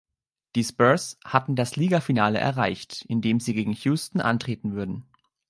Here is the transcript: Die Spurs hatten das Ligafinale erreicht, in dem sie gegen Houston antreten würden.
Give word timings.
Die 0.55 0.63
Spurs 0.63 1.19
hatten 1.23 1.55
das 1.55 1.75
Ligafinale 1.75 2.39
erreicht, 2.39 3.05
in 3.07 3.21
dem 3.21 3.39
sie 3.39 3.53
gegen 3.53 3.73
Houston 3.73 4.19
antreten 4.19 4.73
würden. 4.73 5.05